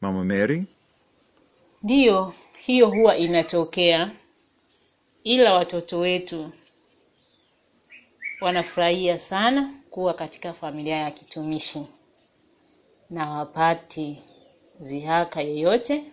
Mama 0.00 0.24
Mary? 0.24 0.64
Ndiyo, 1.82 2.34
hiyo 2.58 2.88
huwa 2.90 3.16
inatokea, 3.16 4.10
ila 5.24 5.54
watoto 5.54 5.98
wetu 5.98 6.50
wanafurahia 8.40 9.18
sana 9.18 9.70
kuwa 9.94 10.14
katika 10.14 10.52
familia 10.52 10.96
ya 10.96 11.10
kitumishi 11.10 11.86
na 13.10 13.30
wapati 13.30 14.22
zihaka 14.80 15.42
yoyote, 15.42 16.04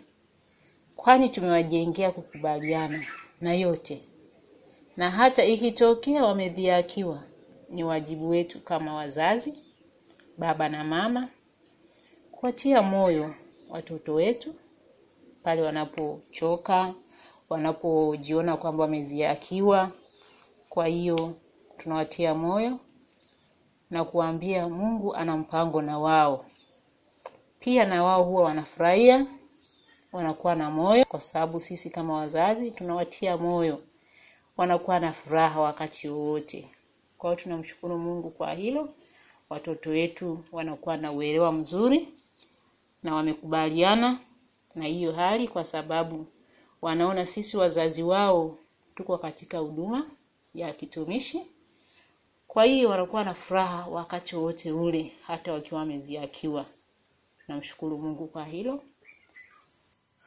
kwani 0.96 1.30
tumewajengea 1.30 2.12
kukubaliana 2.12 3.06
na 3.42 3.54
yote, 3.54 4.02
na 4.98 5.12
hata 5.12 5.46
ikitokea 5.46 6.26
wamedhihakiwa, 6.26 7.24
ni 7.70 7.84
wajibu 7.84 8.30
wetu 8.30 8.60
kama 8.60 8.96
wazazi, 8.96 9.54
baba 10.38 10.70
na 10.70 10.84
mama, 10.84 11.30
kuwatia 12.32 12.82
moyo 12.82 13.36
watoto 13.70 14.14
wetu 14.14 14.56
pale 15.44 15.62
wanapochoka, 15.62 16.94
wanapojiona 17.50 18.58
kwamba 18.58 18.84
wamedhihakiwa. 18.84 19.92
Kwa 20.70 20.88
hiyo 20.88 21.34
tunawatia 21.78 22.36
moyo 22.36 22.80
na 23.92 24.04
kuambia 24.06 24.70
Mungu 24.70 25.16
ana 25.16 25.38
mpango 25.38 25.82
na 25.82 26.00
wao. 26.00 26.46
Pia 27.60 27.86
na 27.86 28.04
wao 28.04 28.24
huwa 28.24 28.44
wanafurahia, 28.44 29.26
wanakuwa 30.12 30.56
na 30.56 30.70
moyo, 30.72 31.06
kwa 31.06 31.22
sababu 31.22 31.60
sisi 31.60 31.90
kama 31.90 32.14
wazazi 32.14 32.72
tunawatia 32.72 33.38
moyo, 33.38 33.82
wanakuwa 34.58 35.00
na 35.00 35.14
furaha 35.14 35.62
wakati 35.62 36.10
wowote. 36.10 36.70
Kwa 37.18 37.30
hiyo 37.30 37.44
tunamshukuru 37.44 37.98
Mungu 37.98 38.30
kwa 38.30 38.54
hilo. 38.54 38.90
Watoto 39.50 39.90
wetu 39.90 40.44
wanakuwa 40.52 40.98
na 40.98 41.12
uelewa 41.12 41.52
mzuri 41.52 42.08
na 43.04 43.16
wamekubaliana 43.16 44.20
na 44.76 44.86
hiyo 44.86 45.12
hali, 45.12 45.48
kwa 45.48 45.64
sababu 45.66 46.26
wanaona 46.82 47.26
sisi 47.26 47.58
wazazi 47.58 48.04
wao 48.04 48.58
tuko 48.96 49.18
katika 49.18 49.58
huduma 49.58 50.06
ya 50.56 50.74
kitumishi. 50.74 51.48
Kwa 52.52 52.64
hiyo 52.66 52.90
wanakuwa 52.90 53.24
na 53.24 53.34
furaha 53.34 53.88
wakati 53.88 54.36
wote 54.36 54.72
ule, 54.72 55.12
hata 55.28 55.54
wakiwa 55.54 55.80
wameziakiwa. 55.80 56.66
Namshukuru 57.48 57.98
Mungu 57.98 58.28
kwa 58.28 58.46
hilo. 58.46 58.84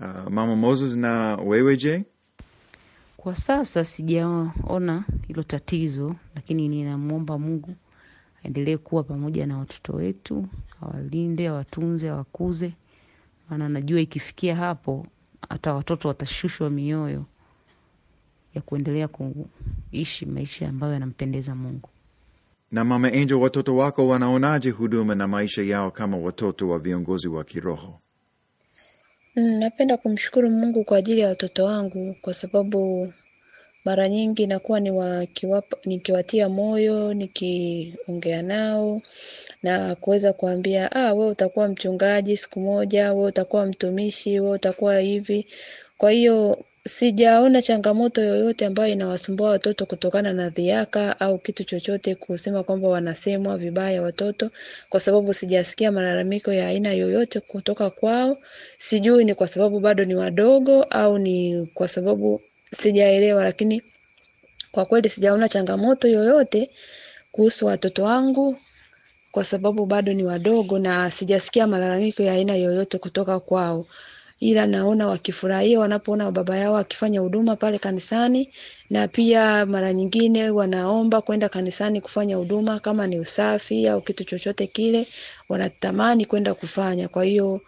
Uh, 0.01 0.31
Mama 0.31 0.57
Moses, 0.57 0.97
na 0.97 1.37
wewe 1.37 1.77
je? 1.77 2.05
Kwa 3.17 3.37
sasa 3.37 3.85
sijaona 3.85 5.05
hilo 5.29 5.43
tatizo, 5.43 6.17
lakini 6.35 6.69
ninamwomba 6.69 7.39
Mungu 7.39 7.75
aendelee 8.45 8.77
kuwa 8.77 9.03
pamoja 9.03 9.47
na 9.47 9.59
watoto 9.59 9.93
wetu, 9.93 10.47
awalinde, 10.83 11.49
awatunze, 11.49 12.09
awakuze, 12.09 12.73
maana 13.51 13.69
najua 13.69 14.01
ikifikia 14.01 14.57
hapo 14.57 15.07
hata 15.49 15.75
watoto 15.75 16.09
watashushwa 16.09 16.71
mioyo 16.71 17.25
ya 18.55 18.63
kuendelea 18.63 19.09
kuishi 19.09 20.27
maisha 20.27 20.69
ambayo 20.69 20.93
yanampendeza 20.93 21.55
Mungu. 21.55 21.89
Na 22.75 22.85
Mama 22.85 23.09
Angel, 23.09 23.37
watoto 23.39 23.77
wako 23.77 24.09
wanaonaje 24.09 24.71
huduma 24.71 25.15
na 25.15 25.29
maisha 25.29 25.63
yao 25.63 25.91
kama 25.91 26.17
watoto 26.17 26.69
wa 26.69 26.79
viongozi 26.79 27.29
wa 27.29 27.45
kiroho? 27.45 28.01
Mm, 29.37 29.59
Napenda 29.59 29.97
kumshukuru 29.97 30.51
Mungu 30.51 30.85
kwa 30.85 30.99
ajili 30.99 31.21
ya 31.21 31.29
watoto 31.29 31.65
wangu 31.65 32.17
kwa 32.23 32.35
sababu 32.35 33.13
mara 33.85 34.09
nyingi 34.09 34.47
nakuwa 34.47 34.81
nikiwatia 35.85 36.49
moyo, 36.49 37.15
nikiongea 37.15 38.43
nao 38.43 39.01
na 39.63 39.95
kuweza 39.95 40.33
kuambia 40.33 40.93
ah, 40.93 41.15
wewe 41.15 41.31
utakuwa 41.31 41.69
mchungaji 41.69 42.37
siku 42.37 42.61
moja, 42.61 43.13
wewe 43.13 43.27
utakuwa 43.29 43.67
mtumishi, 43.67 44.41
wewe 44.41 44.55
utakuwa 44.55 44.99
hivi. 44.99 45.47
Kwa 45.99 46.11
hiyo 46.11 46.65
sijaona 46.87 47.63
changamoto 47.63 48.23
yoyote 48.23 48.67
ambayo 48.67 48.93
inawasumbua 48.93 49.51
watoto 49.51 49.87
kutokana 49.87 50.33
na 50.33 50.49
dhiaka 50.51 51.21
au 51.21 51.39
kitu 51.39 51.65
chochote 51.65 52.15
kusema 52.15 52.63
kwamba 52.63 52.89
wanasemwa 52.89 53.57
vibaya 53.59 54.03
watoto, 54.03 54.51
kwa 54.89 55.01
sababu 55.01 55.35
sijasikia 55.35 55.93
malalamiko 55.93 56.53
ya 56.53 56.69
aina 56.69 56.93
yoyote 56.93 57.41
kutoka 57.41 57.91
kwao. 57.91 58.37
Sijui 58.79 59.25
ni 59.25 59.35
kwa 59.35 59.49
sababu 59.49 59.81
bado 59.81 60.05
ni 60.05 60.15
wadogo 60.15 60.83
au 60.83 61.19
ni 61.19 61.67
kwa 61.75 61.89
sababu 61.89 62.41
sijaelewa, 62.81 63.45
lakini 63.45 63.83
kwa 64.73 64.85
kweli 64.87 65.11
sijaona 65.11 65.49
changamoto 65.49 66.09
yoyote 66.09 66.71
kuhusu 67.33 67.67
watoto 67.67 68.03
wangu 68.05 68.57
kwa 69.33 69.45
sababu 69.45 69.87
bado 69.87 70.13
ni 70.13 70.23
wadogo 70.25 70.79
na 70.79 71.11
sijasikia 71.11 71.67
malalamiko 71.67 72.23
ya 72.23 72.33
aina 72.33 72.55
yoyote 72.55 72.99
kutoka 72.99 73.41
kwao, 73.41 73.87
ila 74.45 74.67
naona 74.67 75.07
wakifurahia 75.07 75.81
wanapoona 75.81 76.31
baba 76.31 76.57
yao 76.59 76.77
akifanya 76.77 77.21
huduma 77.21 77.57
pale 77.57 77.79
kanisani, 77.79 78.49
na 78.91 79.09
pia 79.09 79.67
mara 79.67 79.93
nyingine 79.93 80.51
wanaomba 80.51 81.21
kwenda 81.21 81.49
kanisani 81.49 82.01
kufanya 82.01 82.37
huduma, 82.37 82.81
kama 82.81 83.07
ni 83.07 83.19
usafi 83.21 83.89
au 83.89 84.01
kitu 84.03 84.25
chochote 84.25 84.67
kile, 84.67 85.07
wanatamani 85.49 86.25
kwenda 86.27 86.55
kufanya. 86.55 87.09
Kwa 87.09 87.25
hiyo 87.25 87.61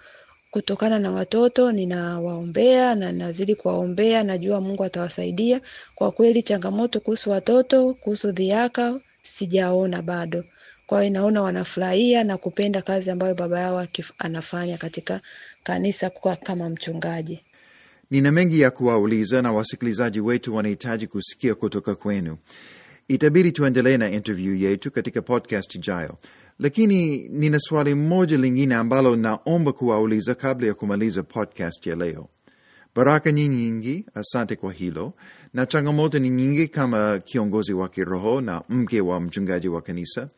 kutokana 0.50 0.98
na 0.98 1.10
watoto 1.10 1.72
ninawaombea 1.72 2.94
na 2.94 3.12
nazidi 3.12 3.54
kuwaombea, 3.54 4.22
najua 4.22 4.60
Mungu 4.60 4.84
atawasaidia. 4.84 5.60
Kwa 5.94 6.10
kweli 6.12 6.42
changamoto 6.42 7.00
kuhusu 7.00 7.30
watoto, 7.30 7.94
kuhusu 7.94 8.32
dhiaka 8.32 9.00
sijaona 9.22 10.02
bado. 10.02 10.44
Kwa 10.86 11.02
hiyo 11.02 11.12
naona 11.14 11.42
wanafurahia 11.42 12.24
na 12.24 12.36
kupenda 12.38 12.82
kazi 12.82 13.10
ambayo 13.10 13.34
baba 13.34 13.60
yao 13.60 13.86
anafanya 14.18 14.78
katika 14.78 15.20
kanisa 15.66 16.11
kuwa 16.11 16.37
kama 16.37 16.68
mchungaji. 16.70 17.40
Nina 18.11 18.33
mengi 18.33 18.61
ya 18.61 18.70
kuwauliza 18.70 19.42
na 19.42 19.52
wasikilizaji 19.52 20.20
wetu 20.20 20.55
wanahitaji 20.55 21.07
kusikia 21.07 21.55
kutoka 21.55 21.94
kwenu. 21.94 22.37
Itabidi 23.09 23.52
tuendelee 23.52 23.96
na 23.96 24.11
interview 24.11 24.55
yetu 24.55 24.90
katika 24.90 25.22
podcast 25.22 25.74
ijayo, 25.74 26.18
lakini 26.59 27.29
nina 27.29 27.59
swali 27.61 27.94
moja 27.94 28.37
lingine 28.37 28.74
ambalo 28.74 29.16
naomba 29.16 29.72
kuwauliza 29.72 30.35
kabla 30.35 30.66
ya 30.66 30.74
kumaliza 30.74 31.22
podcast 31.22 31.87
ya 31.87 31.96
leo. 31.96 32.29
Baraka 32.94 33.33
ni 33.33 33.48
nyingi, 33.48 34.05
asante 34.14 34.57
kwa 34.57 34.72
hilo, 34.72 35.12
na 35.55 35.66
changamoto 35.66 36.18
ni 36.18 36.31
nyingi 36.31 36.68
kama 36.68 37.18
kiongozi 37.18 37.72
wa 37.72 37.88
kiroho 37.88 38.40
na 38.40 38.62
mke 38.68 39.00
wa 39.00 39.20
mchungaji 39.20 39.68
wa 39.68 39.83
kanisa. 39.83 40.29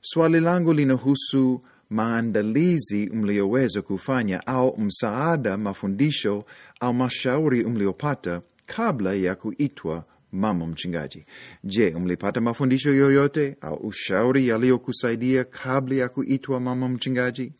Swali 0.00 0.40
langu 0.40 0.72
linahusu 0.72 1.60
maandalizi 1.90 3.10
mlioweza 3.12 3.82
kufanya 3.82 4.46
au 4.46 4.80
msaada, 4.80 5.56
mafundisho 5.56 6.44
au 6.80 6.94
mashauri 6.94 7.64
mliopata 7.64 8.42
kabla 8.66 9.14
ya 9.14 9.34
kuitwa 9.34 10.04
mama 10.32 10.66
mchungaji. 10.66 11.24
Je, 11.64 11.90
mlipata 11.90 12.40
mafundisho 12.40 12.94
yoyote 12.94 13.56
au 13.60 13.74
ushauri 13.76 14.48
yaliyokusaidia 14.48 15.44
kabla 15.44 15.94
ya 15.96 16.08
kuitwa 16.08 16.60
mama 16.60 16.88
mchungaji? 16.88 17.52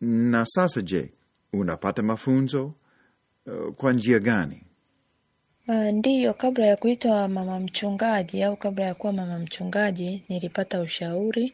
Na 0.00 0.46
sasa 0.46 0.82
je, 0.82 1.10
unapata 1.52 2.02
mafunzo 2.02 2.74
uh, 3.46 3.74
kwa 3.74 3.92
njia 3.92 4.18
gani? 4.18 4.62
Uh, 5.68 5.74
ndiyo, 5.74 6.34
kabla 6.34 6.66
ya 6.66 6.76
kuitwa 6.76 7.28
mama 7.28 7.60
mchungaji 7.60 8.42
au 8.42 8.56
kabla 8.56 8.84
ya 8.84 8.94
kuwa 8.94 9.12
mama 9.12 9.38
mchungaji 9.38 10.24
nilipata 10.28 10.80
ushauri 10.80 11.52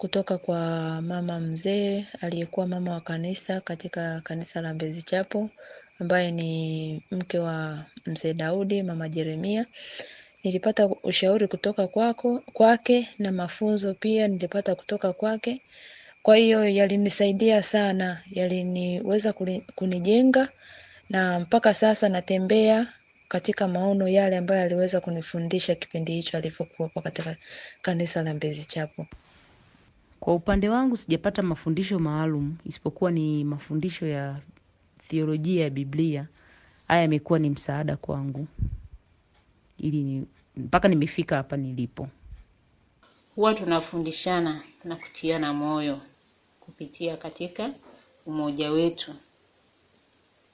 kutoka 0.00 0.38
kwa 0.38 0.58
mama 1.02 1.40
mzee 1.40 2.06
aliyekuwa 2.20 2.66
mama 2.66 2.92
wa 2.92 3.00
kanisa 3.00 3.60
katika 3.60 4.20
kanisa 4.20 4.60
la 4.60 4.74
Mbezi 4.74 5.02
Chapo 5.02 5.50
ambaye 5.98 6.30
ni 6.30 7.02
mke 7.10 7.38
wa 7.38 7.84
mzee 8.06 8.34
Daudi, 8.34 8.82
mama 8.82 9.08
Jeremia. 9.08 9.66
Nilipata 10.44 10.86
ushauri 10.86 11.48
kutoka 11.48 11.86
kwako 11.86 12.42
kwake 12.52 13.08
na 13.18 13.32
mafunzo 13.32 13.94
pia 13.94 14.28
nilipata 14.28 14.74
kutoka 14.74 15.12
kwake. 15.12 15.62
Kwa 16.22 16.36
hiyo 16.36 16.68
yalinisaidia 16.68 17.62
sana, 17.62 18.20
yaliniweza 18.30 19.32
kunijenga 19.74 20.48
na 21.10 21.40
mpaka 21.40 21.74
sasa 21.74 22.08
natembea 22.08 22.86
katika 23.28 23.68
maono 23.68 24.08
yale 24.08 24.36
ambayo 24.36 24.62
aliweza 24.62 25.00
kunifundisha 25.00 25.74
kipindi 25.74 26.12
hicho 26.12 26.36
alivyokuwepo 26.36 27.00
katika 27.00 27.36
kanisa 27.82 28.22
la 28.22 28.34
Mbezi 28.34 28.64
Chapel. 28.64 29.06
Kwa 30.20 30.34
upande 30.34 30.68
wangu 30.68 30.96
sijapata 30.96 31.42
mafundisho 31.42 31.98
maalum 31.98 32.56
isipokuwa 32.64 33.10
ni 33.10 33.44
mafundisho 33.44 34.06
ya 34.06 34.40
theolojia 35.08 35.64
ya 35.64 35.70
Biblia. 35.70 36.28
Haya 36.88 37.02
yamekuwa 37.02 37.38
ni 37.38 37.50
msaada 37.50 37.96
kwangu 37.96 38.46
ili 39.78 40.02
ni, 40.02 40.26
mpaka 40.56 40.88
nimefika 40.88 41.36
hapa 41.36 41.56
nilipo. 41.56 42.08
Huwa 43.36 43.54
tunafundishana 43.54 44.62
na 44.84 44.96
kutiana 44.96 45.52
moyo 45.54 46.00
kupitia 46.60 47.16
katika 47.16 47.70
umoja 48.26 48.70
wetu 48.70 49.14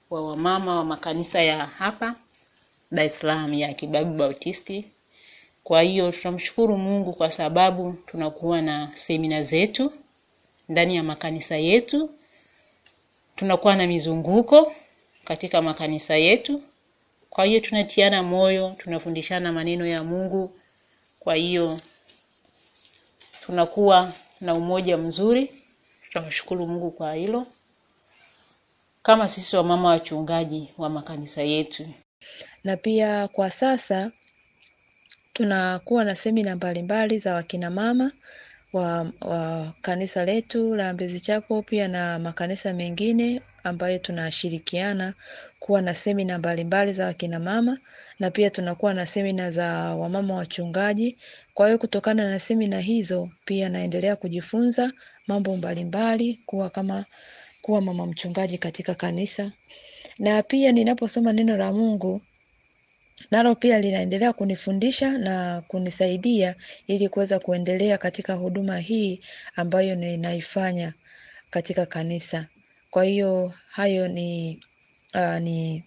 wa 0.09 0.29
wamama 0.29 0.75
wa 0.75 0.85
makanisa 0.85 1.41
ya 1.41 1.65
hapa 1.65 2.15
Dar 2.91 3.05
es 3.05 3.19
Salaam 3.19 3.53
ya 3.53 3.73
Kibabi 3.73 4.17
Bautisti. 4.17 4.91
Kwa 5.67 5.81
hiyo 5.81 6.11
tunamshukuru 6.11 6.77
Mungu 6.77 7.13
kwa 7.13 7.31
sababu 7.31 7.93
tunakuwa 7.93 8.61
na 8.61 8.91
semina 8.93 9.43
zetu 9.43 9.93
ndani 10.69 10.95
ya 10.95 11.03
makanisa 11.03 11.57
yetu, 11.57 12.09
tunakuwa 13.35 13.75
na 13.75 13.87
mizunguko 13.87 14.73
katika 15.25 15.61
makanisa 15.61 16.15
yetu. 16.15 16.61
Kwa 17.29 17.45
hiyo 17.45 17.59
tunatiana 17.59 18.23
moyo, 18.23 18.75
tunafundishana 18.77 19.51
maneno 19.53 19.85
ya 19.87 20.03
Mungu. 20.03 20.51
Kwa 21.19 21.35
hiyo 21.35 21.79
tunakuwa 23.45 24.13
na 24.41 24.53
umoja 24.53 24.97
mzuri. 24.97 25.51
Tunamshukuru 26.11 26.67
Mungu 26.67 26.91
kwa 26.91 27.13
hilo, 27.15 27.47
kama 29.03 29.27
sisi 29.27 29.55
wamama 29.55 29.89
wachungaji 29.89 30.69
wa 30.77 30.89
makanisa 30.89 31.41
yetu. 31.43 31.87
na 32.63 32.77
pia 32.77 33.27
kwa 33.27 33.51
sasa 33.51 34.11
tunakuwa 35.37 36.03
na 36.03 36.15
semina 36.15 36.55
mbalimbali 36.55 37.19
za 37.19 37.33
wakina 37.33 37.69
mama 37.69 38.11
wa, 38.73 39.11
wa 39.21 39.73
kanisa 39.81 40.25
letu 40.25 40.75
la 40.75 40.93
Mbezi 40.93 41.19
Chapel 41.19 41.63
pia 41.63 41.87
na 41.87 42.19
makanisa 42.19 42.73
mengine 42.73 43.41
ambayo 43.63 43.99
tunashirikiana 43.99 45.13
kuwa 45.59 45.81
na 45.81 45.95
semina 45.95 46.37
mbalimbali 46.37 46.93
za 46.93 47.05
wakina 47.05 47.39
mama 47.39 47.77
na 48.19 48.31
pia 48.31 48.49
tunakuwa 48.49 48.93
na 48.93 49.05
semina 49.05 49.51
za 49.51 49.67
wamama 49.95 50.35
wachungaji. 50.35 51.17
Kwa 51.53 51.67
hiyo 51.67 51.77
kutokana 51.77 52.29
na 52.29 52.39
semina 52.39 52.79
hizo 52.79 53.29
pia 53.45 53.69
naendelea 53.69 54.15
kujifunza 54.15 54.91
mambo 55.27 55.55
mbalimbali 55.57 56.39
kuwa 56.45 56.69
kama 56.69 57.05
kuwa 57.61 57.81
mama 57.81 58.05
mchungaji 58.07 58.57
katika 58.57 58.95
kanisa 58.95 59.51
na 60.19 60.43
pia 60.43 60.71
ninaposoma 60.71 61.33
neno 61.33 61.57
la 61.57 61.71
Mungu 61.71 62.21
nalo 63.31 63.55
pia 63.55 63.79
linaendelea 63.81 64.33
kunifundisha 64.33 65.17
na 65.17 65.61
kunisaidia 65.67 66.55
ili 66.87 67.09
kuweza 67.09 67.39
kuendelea 67.39 67.97
katika 67.97 68.33
huduma 68.33 68.79
hii 68.79 69.21
ambayo 69.55 69.95
ninaifanya 69.95 70.93
katika 71.49 71.85
kanisa. 71.85 72.45
Kwa 72.91 73.03
hiyo 73.03 73.53
hayo 73.71 74.07
ni 74.07 74.59
uh, 75.13 75.37
ni 75.37 75.83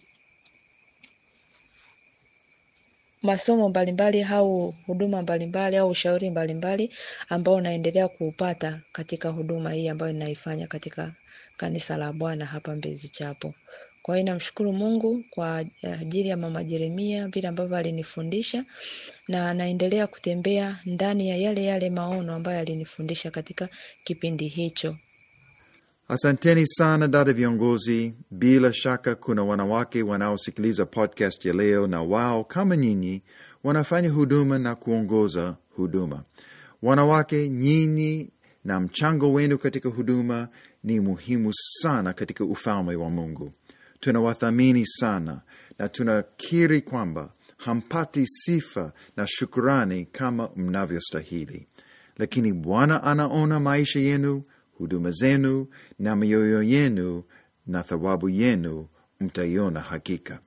masomo 3.23 3.69
mbalimbali 3.69 4.23
au 4.23 4.75
huduma 4.87 5.23
mbalimbali 5.23 5.77
au 5.77 5.90
ushauri 5.90 6.31
mbalimbali 6.31 6.95
ambao 7.29 7.61
naendelea 7.61 8.09
kuupata 8.09 8.81
katika 8.93 9.29
huduma 9.29 9.73
hii 9.73 9.88
ambayo 9.88 10.12
ninaifanya 10.12 10.66
katika 10.66 11.12
kanisa 11.57 11.97
la 11.97 12.12
Bwana 12.12 12.45
hapa 12.47 12.77
Mbezi 12.77 13.09
Chapel. 13.09 13.53
Kwa 14.11 14.16
hiyo 14.16 14.31
namshukuru 14.33 14.73
Mungu 14.73 15.25
kwa 15.31 15.57
ajili 16.01 16.29
ya 16.29 16.37
Mama 16.37 16.64
Jeremia 16.64 17.29
vile 17.29 17.49
ambavyo 17.49 17.77
alinifundisha 17.77 18.64
na 19.29 19.55
naendelea 19.55 20.07
kutembea 20.07 20.79
ndani 20.87 21.29
ya 21.29 21.37
yale 21.37 21.64
yale 21.64 21.90
maono 21.90 22.35
ambayo 22.35 22.61
alinifundisha 22.61 23.31
katika 23.31 23.68
kipindi 24.05 24.49
hicho. 24.49 24.96
Asanteni 26.09 26.66
sana 26.66 27.09
dada 27.09 27.33
viongozi. 27.33 28.14
Bila 28.31 28.73
shaka 28.73 29.14
kuna 29.14 29.44
wanawake 29.44 30.03
wanaosikiliza 30.03 30.87
podcast 30.87 31.44
ya 31.44 31.53
leo, 31.53 31.87
na 31.87 32.03
wao 32.03 32.44
kama 32.44 32.77
nyinyi 32.77 33.23
wanafanya 33.64 34.11
huduma 34.11 34.59
na 34.59 34.75
kuongoza 34.75 35.57
huduma. 35.77 36.23
Wanawake, 36.83 37.49
nyinyi 37.49 38.31
na 38.64 38.81
mchango 38.81 39.33
wenu 39.33 39.59
katika 39.59 39.88
huduma 39.88 40.49
ni 40.85 41.01
muhimu 41.01 41.51
sana 41.55 42.12
katika 42.12 42.44
ufalme 42.44 42.96
wa 42.96 43.11
Mungu. 43.11 43.53
Tunawathamini 44.00 44.86
sana 44.86 45.40
na 45.78 45.88
tunakiri 45.88 46.80
kwamba 46.80 47.32
hampati 47.56 48.26
sifa 48.26 48.92
na 49.16 49.26
shukurani 49.26 50.04
kama 50.12 50.50
mnavyostahili, 50.56 51.66
lakini 52.18 52.52
Bwana 52.52 53.02
anaona 53.02 53.60
maisha 53.60 54.00
yenu, 54.00 54.42
huduma 54.78 55.10
zenu 55.10 55.66
na 55.98 56.16
mioyo 56.16 56.62
yenu, 56.62 57.22
na 57.66 57.82
thawabu 57.82 58.28
yenu 58.28 58.86
mtaiona 59.20 59.80
hakika. 59.80 60.38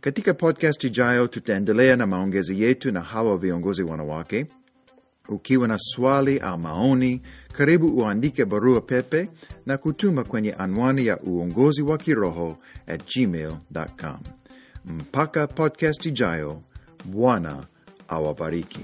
Katika 0.00 0.34
podcast 0.34 0.84
ijayo 0.84 1.26
tutaendelea 1.26 1.96
na 1.96 2.06
maongezi 2.06 2.62
yetu 2.62 2.92
na 2.92 3.00
hawa 3.00 3.38
viongozi 3.38 3.82
wanawake. 3.82 4.46
Ukiwa 5.28 5.68
na 5.68 5.78
swali 5.78 6.38
au 6.38 6.58
maoni, 6.58 7.22
karibu 7.52 7.86
uandike 7.96 8.44
barua 8.44 8.80
pepe 8.80 9.28
na 9.66 9.78
kutuma 9.78 10.24
kwenye 10.24 10.52
anwani 10.52 11.06
ya 11.06 11.20
uongozi 11.20 11.82
wa 11.82 11.98
kiroho 11.98 12.58
at 12.86 13.14
gmail.com. 13.16 14.18
Mpaka 14.84 15.46
podcast 15.46 16.06
ijayo, 16.06 16.62
Bwana 17.04 17.64
awabariki. 18.08 18.80